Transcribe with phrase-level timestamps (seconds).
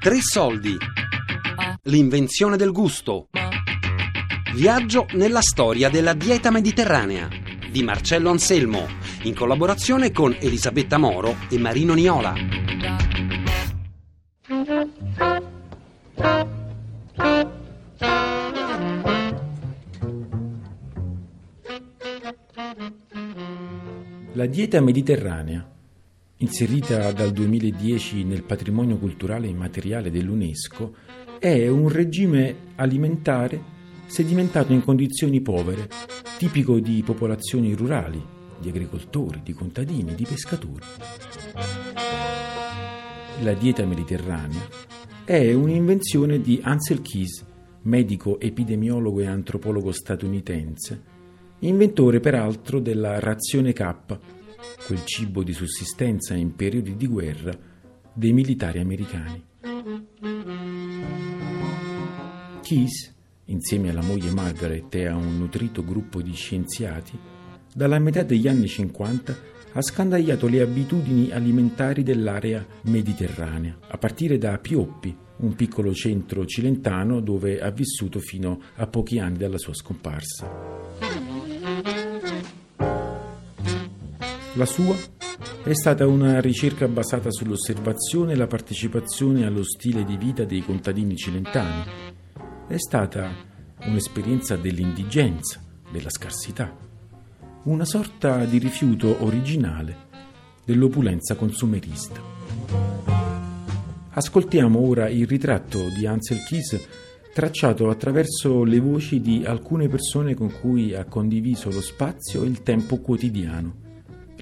[0.00, 0.78] Tre soldi.
[1.82, 3.28] L'invenzione del gusto.
[4.54, 7.28] Viaggio nella storia della dieta mediterranea
[7.70, 8.86] di Marcello Anselmo,
[9.24, 12.32] in collaborazione con Elisabetta Moro e Marino Niola.
[24.32, 25.70] La dieta mediterranea,
[26.42, 30.94] inserita dal 2010 nel patrimonio culturale immateriale dell'UNESCO,
[31.38, 35.88] è un regime alimentare sedimentato in condizioni povere,
[36.38, 38.22] tipico di popolazioni rurali,
[38.58, 40.84] di agricoltori, di contadini, di pescatori.
[43.42, 44.66] La dieta mediterranea
[45.24, 47.44] è un'invenzione di Ansel Keys,
[47.82, 51.02] medico epidemiologo e antropologo statunitense,
[51.60, 54.18] inventore peraltro della razione K,
[54.86, 57.56] quel cibo di sussistenza in periodi di guerra
[58.12, 59.44] dei militari americani.
[62.62, 63.14] Keys,
[63.46, 67.18] insieme alla moglie Margaret e a un nutrito gruppo di scienziati,
[67.74, 74.58] dalla metà degli anni 50 ha scandagliato le abitudini alimentari dell'area mediterranea, a partire da
[74.58, 80.79] Pioppi, un piccolo centro cilentano dove ha vissuto fino a pochi anni dalla sua scomparsa.
[84.60, 84.94] La sua
[85.62, 91.16] è stata una ricerca basata sull'osservazione e la partecipazione allo stile di vita dei contadini
[91.16, 91.90] cilentani.
[92.68, 93.30] È stata
[93.86, 96.76] un'esperienza dell'indigenza, della scarsità,
[97.62, 99.96] una sorta di rifiuto originale
[100.66, 102.20] dell'opulenza consumerista.
[104.10, 106.86] Ascoltiamo ora il ritratto di Ansel Keys
[107.32, 112.62] tracciato attraverso le voci di alcune persone con cui ha condiviso lo spazio e il
[112.62, 113.88] tempo quotidiano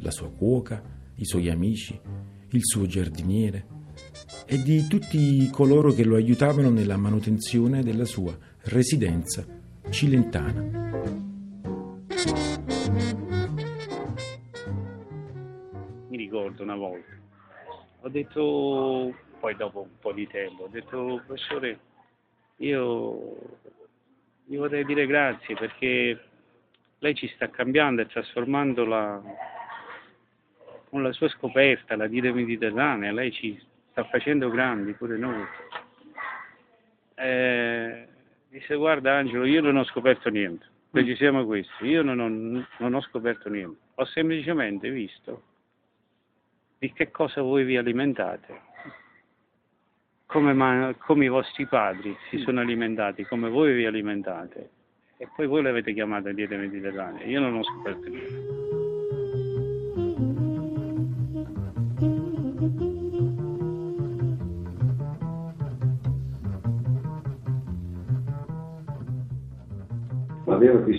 [0.00, 0.82] la sua cuoca,
[1.16, 1.98] i suoi amici,
[2.50, 3.76] il suo giardiniere
[4.46, 9.44] e di tutti coloro che lo aiutavano nella manutenzione della sua residenza
[9.90, 10.86] cilentana.
[16.08, 17.12] Mi ricordo una volta,
[18.00, 21.78] ho detto, poi dopo un po' di tempo, ho detto professore,
[22.56, 23.36] io
[24.44, 26.18] gli vorrei dire grazie perché
[27.00, 29.22] lei ci sta cambiando e trasformando la,
[30.88, 33.60] con la sua scoperta, la dieta mediterranea, lei ci
[33.90, 35.44] sta facendo grandi, pure noi.
[37.14, 38.08] Eh,
[38.48, 43.00] disse guarda Angelo, io non ho scoperto niente, precisiamo questo, io non ho, non ho
[43.02, 45.42] scoperto niente, ho semplicemente visto
[46.78, 48.60] di che cosa voi vi alimentate,
[50.26, 54.70] come, come i vostri padri si sono alimentati, come voi vi alimentate
[55.16, 58.67] e poi voi l'avete chiamata dieta mediterranea, io non ho scoperto niente.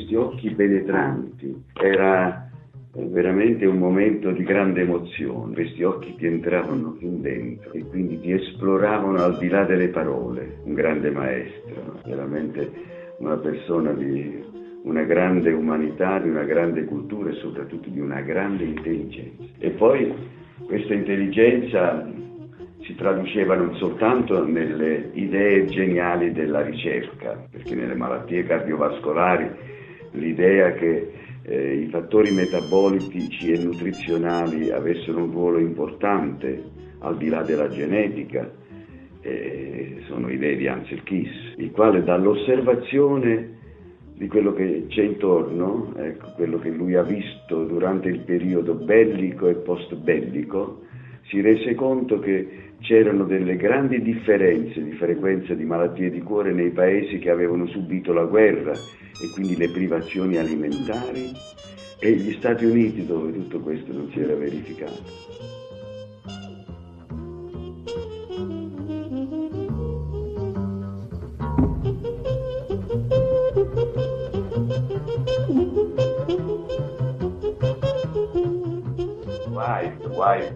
[0.09, 2.49] Questi occhi penetranti, era
[2.93, 8.31] veramente un momento di grande emozione, questi occhi ti entravano fin dentro e quindi ti
[8.31, 12.71] esploravano al di là delle parole, un grande maestro, veramente
[13.19, 14.43] una persona di
[14.81, 19.43] una grande umanità, di una grande cultura e soprattutto di una grande intelligenza.
[19.59, 20.11] E poi
[20.65, 22.09] questa intelligenza
[22.81, 29.77] si traduceva non soltanto nelle idee geniali della ricerca, perché nelle malattie cardiovascolari
[30.11, 31.11] l'idea che
[31.43, 36.63] eh, i fattori metabolici e nutrizionali avessero un ruolo importante
[36.99, 38.51] al di là della genetica,
[39.21, 43.57] eh, sono idee di Ansel Kiss, il quale dall'osservazione
[44.13, 49.47] di quello che c'è intorno, ecco, quello che lui ha visto durante il periodo bellico
[49.47, 50.81] e post bellico,
[51.29, 56.71] si rese conto che c'erano delle grandi differenze di frequenza di malattie di cuore nei
[56.71, 58.79] paesi che avevano subito la guerra
[59.19, 61.35] e quindi le privazioni alimentari
[61.99, 65.58] e gli Stati Uniti dove tutto questo non si era verificato.
[80.19, 80.53] White,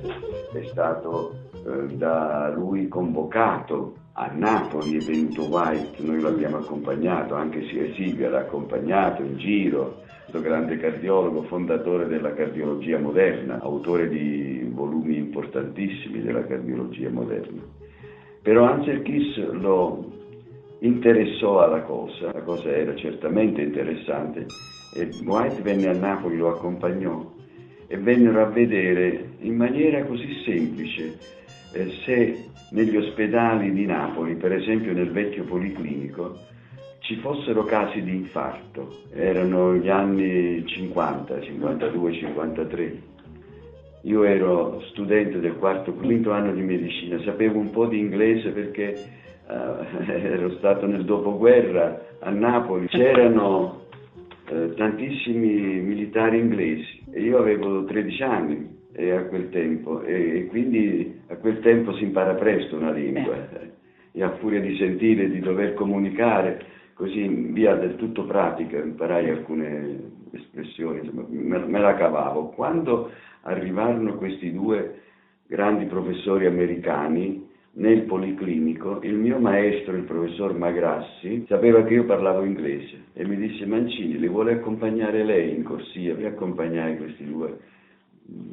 [0.51, 7.65] è stato eh, da lui convocato a Napoli, è venuto White, noi l'abbiamo accompagnato, anche
[7.69, 14.69] sia Silvia l'ha accompagnato in giro, questo grande cardiologo, fondatore della cardiologia moderna, autore di
[14.69, 17.62] volumi importantissimi della cardiologia moderna.
[18.42, 20.12] Però Ansel Kiss lo
[20.80, 24.45] interessò alla cosa, la cosa era certamente interessante
[24.94, 27.32] e White venne a Napoli, lo accompagnò
[27.93, 31.15] e vennero a vedere in maniera così semplice
[31.73, 36.39] eh, se negli ospedali di Napoli, per esempio nel vecchio policlinico,
[37.01, 39.01] ci fossero casi di infarto.
[39.13, 43.01] Erano gli anni 50, 52, 53.
[44.01, 49.05] Io ero studente del quarto, quinto anno di medicina, sapevo un po' di inglese perché
[49.47, 52.87] uh, ero stato nel dopoguerra a Napoli.
[52.87, 53.82] C'erano
[54.53, 60.47] uh, tantissimi militari inglesi e io avevo 13 anni e a quel tempo e, e,
[60.47, 63.71] quindi a quel tempo si impara presto una lingua eh.
[64.11, 69.29] e a furia di sentire, di dover comunicare così in via del tutto pratica imparai
[69.29, 72.50] alcune espressioni, insomma, me, me la cavavo.
[72.50, 73.11] Quando
[73.41, 75.01] arrivarono questi due
[75.47, 82.43] grandi professori americani nel policlinico, il mio maestro, il professor Magrassi, sapeva che io parlavo
[82.43, 86.13] inglese e mi disse Mancini, li vuole accompagnare lei in corsia?
[86.13, 87.57] Vi accompagnai questi due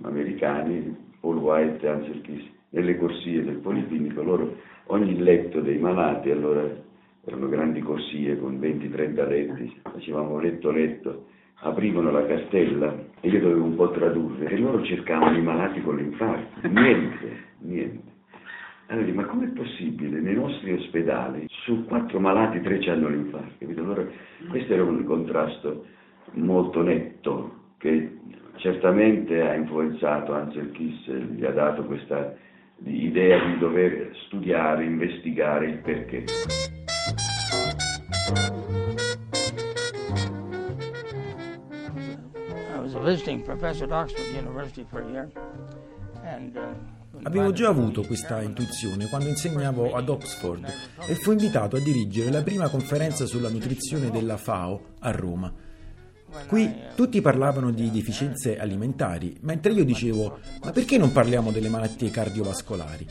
[0.03, 4.57] americani, Paul White e Ansel Kiss, nelle corsie del policlinico, loro
[4.87, 6.65] ogni letto dei malati, allora
[7.25, 11.27] erano grandi corsie con 20-30 letti, facevamo letto letto,
[11.63, 15.97] aprivano la cartella e io dovevo un po' tradurre e loro cercavano i malati con
[15.97, 18.19] l'infarto, niente, niente.
[18.91, 20.19] Allora, ma com'è possibile?
[20.19, 23.65] Nei nostri ospedali su quattro malati tre hanno l'infarto?
[23.65, 24.05] Allora,
[24.49, 25.87] questo era un contrasto
[26.33, 28.19] molto netto che
[28.57, 32.35] certamente ha influenzato Ansel Kiss, gli ha dato questa
[32.83, 36.25] idea di dover studiare, investigare il perché.
[46.25, 50.65] Uh, Avevo già avuto questa intuizione quando insegnavo ad Oxford
[51.07, 55.53] e fui invitato a dirigere la prima conferenza sulla nutrizione della FAO a Roma.
[56.47, 62.11] Qui tutti parlavano di deficienze alimentari, mentre io dicevo, ma perché non parliamo delle malattie
[62.11, 63.07] cardiovascolari?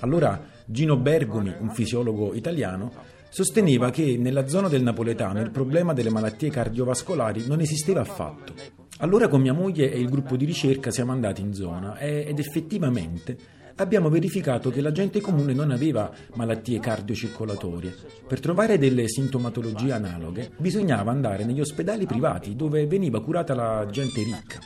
[0.00, 2.90] Allora Gino Bergomi, un fisiologo italiano,
[3.28, 8.85] sosteneva che nella zona del napoletano il problema delle malattie cardiovascolari non esisteva affatto.
[9.00, 13.36] Allora con mia moglie e il gruppo di ricerca siamo andati in zona ed effettivamente
[13.76, 17.94] abbiamo verificato che la gente comune non aveva malattie cardiocircolatorie.
[18.26, 24.22] Per trovare delle sintomatologie analoghe bisognava andare negli ospedali privati dove veniva curata la gente
[24.22, 24.60] ricca.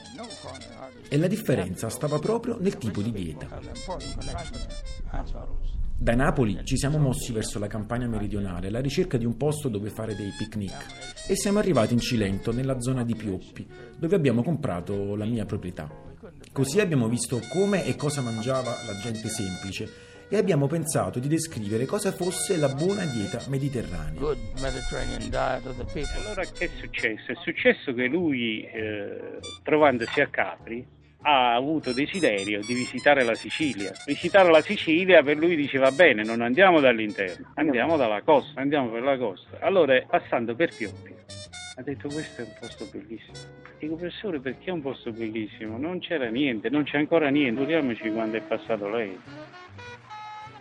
[1.09, 3.49] E la differenza stava proprio nel tipo di dieta.
[6.03, 9.91] Da Napoli ci siamo mossi verso la campagna meridionale alla ricerca di un posto dove
[9.91, 10.73] fare dei picnic
[11.29, 13.69] e siamo arrivati in Cilento, nella zona di Pioppi,
[13.99, 15.91] dove abbiamo comprato la mia proprietà.
[16.53, 19.91] Così abbiamo visto come e cosa mangiava la gente semplice
[20.31, 24.19] e abbiamo pensato di descrivere cosa fosse la buona dieta mediterranea.
[24.19, 24.39] Allora
[26.51, 27.33] che è successo?
[27.33, 33.93] È successo che lui, eh, trovandosi a Capri, ha avuto desiderio di visitare la Sicilia.
[34.07, 39.03] Visitare la Sicilia per lui diceva bene, non andiamo dall'interno, andiamo dalla costa, andiamo per
[39.03, 39.59] la costa.
[39.61, 41.15] Allora, passando per Pioppi,
[41.77, 43.37] ha detto questo è un posto bellissimo.
[43.79, 45.79] Dico professore perché è un posto bellissimo?
[45.79, 49.19] Non c'era niente, non c'è ancora niente, figuriamoci quando è passato lei.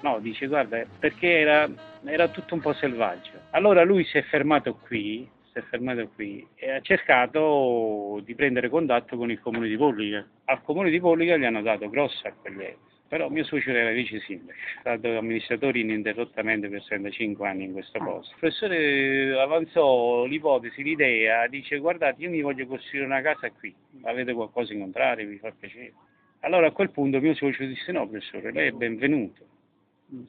[0.02, 1.70] No, dice guarda, perché era,
[2.06, 3.32] era tutto un po' selvaggio.
[3.52, 5.30] Allora lui si è fermato qui
[5.60, 10.28] è fermato qui e ha cercato di prendere contatto con il comune di Pollica.
[10.46, 12.88] Al comune di Pollica gli hanno dato grossa accoglienza.
[13.10, 17.98] Però mio suocero era vice sindaco, è stato amministratore ininterrottamente per 35 anni in questo
[17.98, 18.34] posto.
[18.34, 23.74] Il professore avanzò l'ipotesi, l'idea, dice guardate io mi voglio costruire una casa qui,
[24.04, 25.94] avete qualcosa in contrario, vi fa piacere.
[26.42, 29.44] Allora a quel punto mio suocero disse no professore, lei è benvenuto,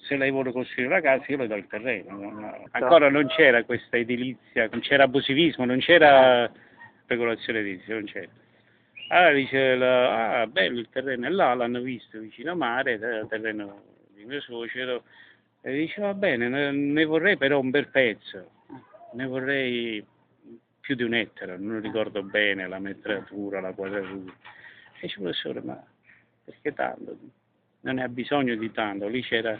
[0.00, 2.18] se lei vuole costruire la casa io le do il terreno.
[2.18, 6.50] Non, ancora non c'era questa edilizia, non c'era abusivismo, non c'era
[7.02, 8.30] speculazione edilizia, non c'era.
[9.08, 13.82] Allora dice, ah bello il terreno è là, l'hanno visto vicino a mare, il terreno
[14.14, 15.02] di mio suocero,
[15.62, 18.50] e dice va bene, ne, ne vorrei però un bel pezzo,
[19.14, 20.04] ne vorrei
[20.80, 24.32] più di un ettaro, non ricordo bene la metratura, la quadratura.
[24.32, 25.82] E dice professore, ma
[26.44, 27.18] perché tanto?
[27.82, 29.58] Non ne ha bisogno di tanto, lì c'era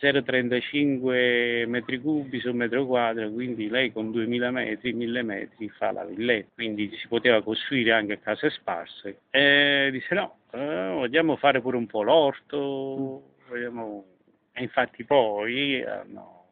[0.00, 6.04] 0,35 metri cubi su metro quadro, quindi lei con 2000 metri, 1000 metri fa la
[6.04, 9.22] villetta, quindi si poteva costruire anche case sparse.
[9.30, 14.04] E disse no, eh, vogliamo fare pure un po' l'orto, vogliamo...
[14.52, 16.46] e infatti poi no,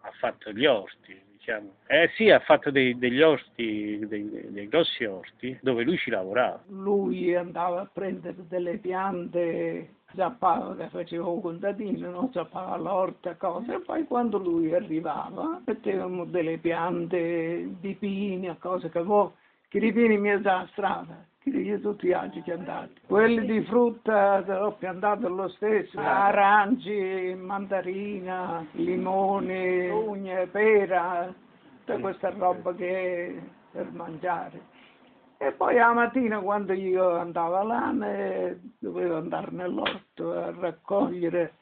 [0.00, 1.74] ha fatto gli orti, diciamo.
[1.86, 6.62] Eh sì, ha fatto dei, degli orti, dei, dei, grossi orti, dove lui ci lavorava.
[6.68, 13.74] Lui andava a prendere delle piante, zappava che faceva un contadino, non zappava l'orta, cose,
[13.74, 19.34] e poi quando lui arrivava mettevamo delle piante di pini, cose che, vo,
[19.68, 21.30] che ripini in mezzo alla strada.
[21.44, 23.00] Io tutti gli altri piantati.
[23.04, 31.34] Quelli di frutta ho piantato lo stesso, aranci, mandarina, limoni, ugne, pera,
[31.84, 33.42] tutta questa roba che è
[33.72, 34.70] per mangiare.
[35.42, 37.92] E poi la mattina quando io andavo là
[38.78, 41.54] dovevo andare nell'orto a raccogliere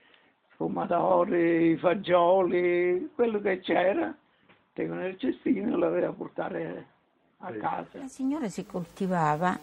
[0.55, 4.15] pomodori, fagioli, quello che c'era,
[4.75, 6.87] tengo nel cestino e lo avevo portare
[7.39, 8.01] a casa.
[8.01, 9.59] La signora si coltivava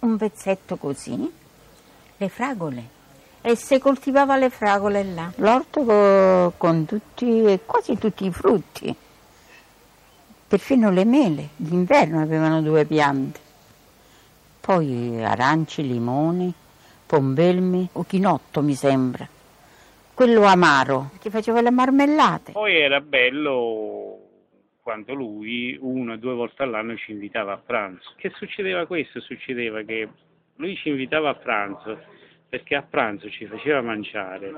[0.00, 1.32] un pezzetto così,
[2.18, 2.82] le fragole,
[3.40, 5.32] e si coltivava le fragole là.
[5.36, 8.94] L'orto con tutti, quasi tutti i frutti,
[10.48, 13.43] perfino le mele, d'inverno avevano due piante.
[14.64, 16.50] Poi aranci, limoni,
[17.04, 19.28] pombelmi, chinotto mi sembra.
[20.14, 22.52] Quello amaro, che faceva le marmellate.
[22.52, 24.18] Poi era bello
[24.80, 28.14] quando lui una o due volte all'anno ci invitava a pranzo.
[28.16, 29.20] Che succedeva questo?
[29.20, 30.08] Succedeva che
[30.56, 31.98] lui ci invitava a pranzo
[32.54, 34.52] perché a pranzo ci faceva mangiare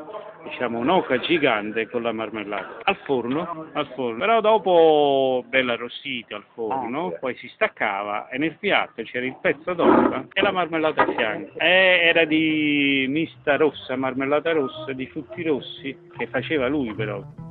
[0.44, 4.18] diciamo, un'oca gigante con la marmellata al forno, al forno.
[4.18, 9.38] però dopo bella arrostita al forno, ah, poi si staccava e nel piatto c'era il
[9.40, 11.58] pezzo d'oca e la marmellata a fianco.
[11.58, 17.45] E era di mista rossa, marmellata rossa, di frutti rossi che faceva lui però.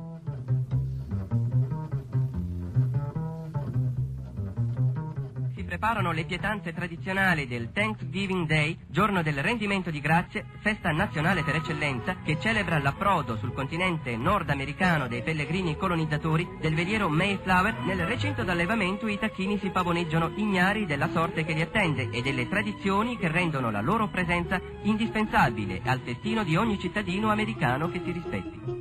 [5.76, 11.56] Preparano le pietanze tradizionali del Thanksgiving Day, giorno del rendimento di grazie, festa nazionale per
[11.56, 17.80] eccellenza, che celebra l'approdo sul continente nordamericano dei pellegrini colonizzatori del veliero Mayflower.
[17.80, 22.48] Nel recinto d'allevamento i tacchini si pavoneggiano ignari della sorte che li attende e delle
[22.48, 28.12] tradizioni che rendono la loro presenza indispensabile al festino di ogni cittadino americano che si
[28.12, 28.75] rispetti.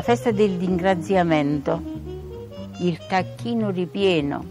[0.00, 1.82] Alla festa del ringraziamento,
[2.78, 4.44] il tacchino ripieno,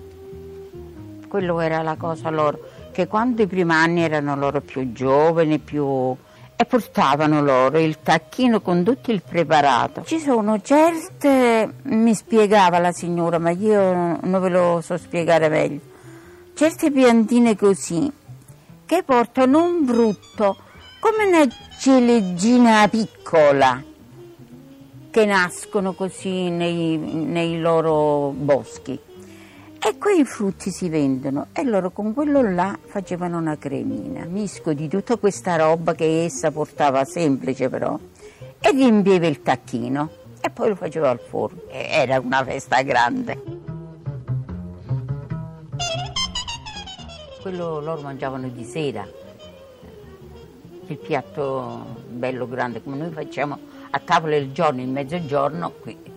[1.27, 2.60] quello era la cosa loro,
[2.91, 6.15] che quando i primi anni erano loro più giovani, più...
[6.56, 10.03] e portavano loro il tacchino con tutto il preparato.
[10.03, 15.79] Ci sono certe, mi spiegava la signora, ma io non ve lo so spiegare meglio,
[16.53, 18.12] certe piantine così,
[18.86, 20.58] che portano un frutto
[21.00, 21.48] come una
[21.79, 23.88] ciliegina piccola
[25.12, 29.00] che nascono così nei, nei loro boschi.
[29.82, 34.89] E quei frutti si vendono e loro con quello là facevano una cremina, misco di
[34.89, 37.98] tutta questa roba che essa portava semplice però
[38.60, 40.10] e riempieva il tacchino
[40.42, 41.62] e poi lo faceva al forno.
[41.70, 43.42] Era una festa grande.
[47.42, 49.08] Quello loro mangiavano di sera,
[50.88, 56.10] il piatto bello grande come noi facciamo a tavola il giorno, il mezzogiorno, qui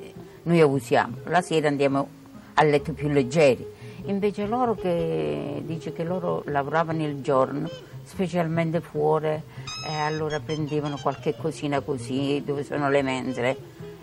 [0.45, 2.09] noi usiamo, la sera andiamo
[2.55, 3.65] a letto più leggeri.
[4.07, 7.69] Invece loro che dice che loro lavoravano il giorno,
[8.03, 13.57] specialmente fuori, eh, allora prendevano qualche cosina così, dove sono le mensole,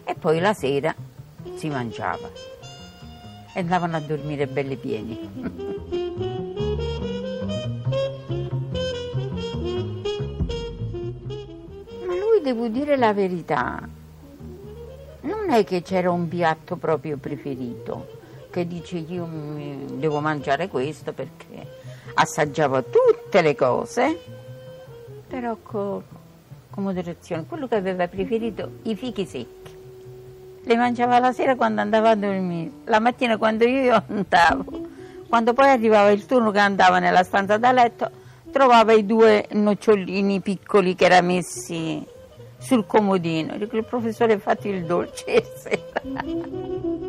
[0.06, 0.96] e poi la sera
[1.56, 2.30] si mangiava.
[3.54, 5.98] E andavano a dormire belli pieni.
[12.50, 13.80] devo dire la verità,
[15.22, 18.18] non è che c'era un piatto proprio preferito,
[18.50, 19.28] che dice io
[19.94, 21.78] devo mangiare questo perché
[22.16, 24.20] assaggiava tutte le cose,
[25.28, 26.02] però con,
[26.72, 27.46] con moderazione.
[27.48, 29.78] Quello che aveva preferito, i fichi secchi.
[30.64, 34.88] Le mangiava la sera quando andava a dormire, la mattina quando io andavo.
[35.28, 38.10] Quando poi arrivava il turno che andava nella stanza da letto,
[38.52, 42.18] trovava i due nocciolini piccoli che erano messi
[42.60, 43.58] sul comodino.
[43.58, 45.44] Dico, il professore ha fatto il dolce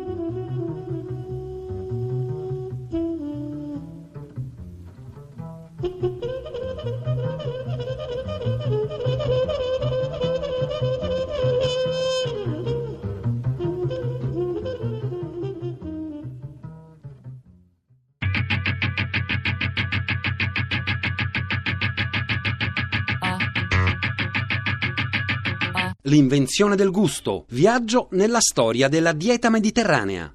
[26.11, 27.45] L'invenzione del gusto.
[27.51, 30.33] Viaggio nella storia della dieta mediterranea.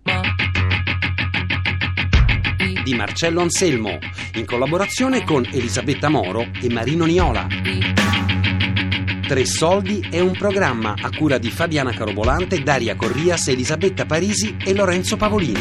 [2.82, 3.98] Di Marcello Anselmo,
[4.36, 7.46] in collaborazione con Elisabetta Moro e Marino Niola.
[9.28, 14.72] Tre soldi è un programma a cura di Fabiana Carobolante, Daria Corrias, Elisabetta Parisi e
[14.72, 15.60] Lorenzo Pavolini.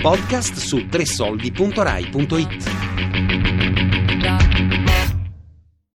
[0.00, 2.81] Podcast su tresoldi.rai.it.